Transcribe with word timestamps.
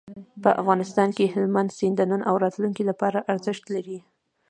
په 0.43 0.49
افغانستان 0.61 1.09
کې 1.17 1.31
هلمند 1.33 1.69
سیند 1.77 1.95
د 1.97 2.01
نن 2.11 2.21
او 2.29 2.35
راتلونکي 2.43 2.83
لپاره 2.89 3.25
ارزښت 3.33 3.63
لري. 3.75 3.99